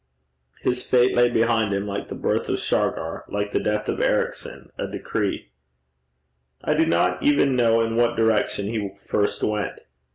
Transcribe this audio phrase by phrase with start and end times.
[0.61, 4.71] His fate lay behind him, like the birth of Shargar, like the death of Ericson,
[4.75, 5.51] a decree.
[6.63, 9.81] I do not even know in what direction he first went.